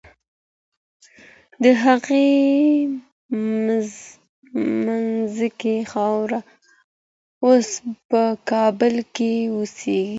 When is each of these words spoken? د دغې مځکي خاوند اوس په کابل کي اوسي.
د 1.63 1.65
دغې 1.83 2.29
مځکي 4.85 5.77
خاوند 5.91 6.47
اوس 7.45 7.69
په 8.09 8.23
کابل 8.49 8.95
کي 9.15 9.33
اوسي. 9.55 10.01